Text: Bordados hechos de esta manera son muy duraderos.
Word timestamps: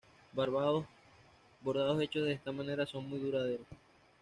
Bordados 1.61 2.01
hechos 2.01 2.25
de 2.25 2.33
esta 2.33 2.51
manera 2.51 2.87
son 2.87 3.07
muy 3.07 3.19
duraderos. 3.19 3.67